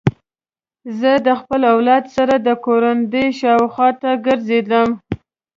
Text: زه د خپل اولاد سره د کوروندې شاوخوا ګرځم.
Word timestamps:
زه 0.99 1.11
د 1.27 1.27
خپل 1.39 1.61
اولاد 1.73 2.03
سره 2.15 2.35
د 2.47 2.49
کوروندې 2.65 3.25
شاوخوا 3.39 3.89
ګرځم. 4.25 4.89